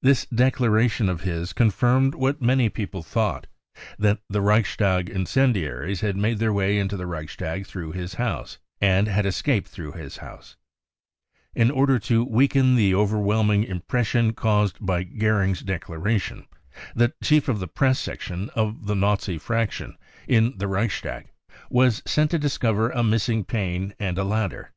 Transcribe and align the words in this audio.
This 0.00 0.26
1 0.30 0.36
12 0.36 0.38
BROWN 0.38 0.38
BOOK 0.38 0.38
OF 0.38 0.38
THE 0.38 0.44
HITLER 0.44 0.78
TERROR 0.78 0.78
declaration 0.78 1.08
of 1.08 1.20
his 1.40 1.52
confirmed 1.52 2.14
what 2.14 2.40
rrlany 2.40 2.72
people 2.72 3.02
thought: 3.02 3.46
that 3.98 4.18
the 4.30 4.40
Reichstag 4.40 5.10
incendiaries 5.10 6.00
had 6.02 6.16
made 6.16 6.38
their 6.38 6.52
way 6.52 6.78
into 6.78 6.96
the 6.96 7.08
Reichstag 7.08 7.66
through 7.66 7.90
his 7.90 8.14
house 8.14 8.58
and 8.80 9.08
had 9.08 9.26
escaped 9.26 9.66
through 9.66 9.90
his 9.90 10.18
house. 10.18 10.54
In 11.56 11.72
order 11.72 11.98
to 11.98 12.22
weaken 12.22 12.76
the 12.76 12.94
overwhelming 12.94 13.64
impression 13.64 14.34
caused 14.34 14.76
by 14.80 15.02
Goering's 15.02 15.62
declaration, 15.62 16.46
the 16.94 17.14
chief 17.20 17.48
of 17.48 17.58
the 17.58 17.66
press 17.66 17.98
section 17.98 18.50
of 18.50 18.86
the 18.86 18.94
Nazi 18.94 19.36
fraction 19.36 19.98
in 20.28 20.54
the 20.58 20.68
Reichstag 20.68 21.32
was 21.68 22.04
sent 22.06 22.30
to 22.30 22.38
discover 22.38 22.90
a 22.90 23.02
missing 23.02 23.42
pane 23.42 23.94
and 23.98 24.16
a 24.16 24.22
ladder. 24.22 24.70